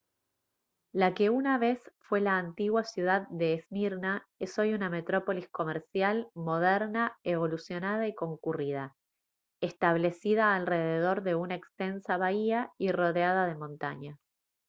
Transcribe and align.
la 0.93 1.13
que 1.13 1.29
una 1.29 1.59
vez 1.59 1.79
fue 1.99 2.21
la 2.21 2.39
antigua 2.39 2.83
ciudad 2.83 3.27
de 3.29 3.53
esmirna 3.53 4.25
es 4.39 4.57
hoy 4.57 4.73
una 4.73 4.89
metrópolis 4.89 5.47
comercial 5.49 6.27
moderna 6.33 7.19
evolucionada 7.21 8.07
y 8.07 8.15
concurrida 8.15 8.95
establecida 9.61 10.55
alrededor 10.55 11.21
de 11.21 11.35
una 11.35 11.53
extensa 11.53 12.17
bahía 12.17 12.71
y 12.79 12.91
rodeada 12.91 13.45
de 13.45 13.53
montañas 13.53 14.17